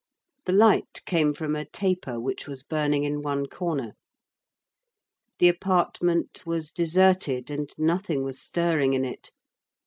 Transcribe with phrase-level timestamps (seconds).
[0.45, 3.93] The light came from a taper which was burning in one corner.
[5.37, 9.29] The apartment was deserted, and nothing was stirring in it.